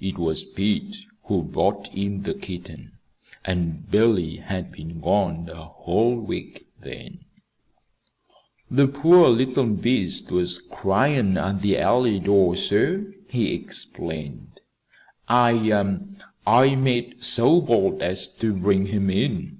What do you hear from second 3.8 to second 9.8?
Billy had been gone a whole week then. "The poor little